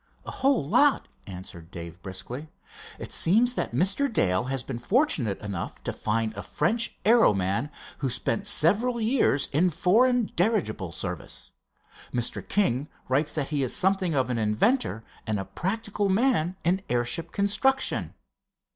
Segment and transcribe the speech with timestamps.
[0.25, 2.49] "A whole lot," answered Dave, briskly.
[2.97, 4.11] "It seems that Mr.
[4.11, 9.47] Dale has been fortunate enough to find a French aero man who spent several years
[9.51, 11.51] in foreign dirigible service.
[12.11, 12.41] Mr.
[12.41, 17.31] King writes that he is something of an inventor and a practical man in airship
[17.31, 18.15] construction."